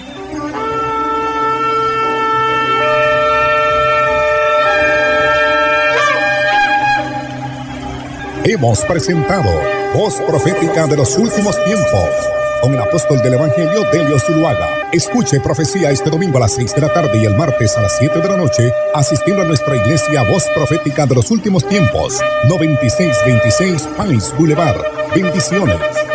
[8.45, 9.49] Hemos presentado
[9.95, 12.09] Voz Profética de los Últimos Tiempos
[12.61, 14.69] con el apóstol del Evangelio Delio Zuluaga.
[14.91, 17.97] Escuche profecía este domingo a las 6 de la tarde y el martes a las
[17.99, 23.89] 7 de la noche, asistiendo a nuestra iglesia Voz Profética de los Últimos Tiempos, 9626
[23.97, 24.83] Pines Boulevard.
[25.15, 26.12] Bendiciones.